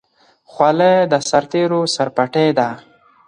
خولۍ 0.51 0.95
د 1.11 1.13
سرتېرو 1.29 1.81
سرپټۍ 1.95 2.49
ده. 2.57 2.69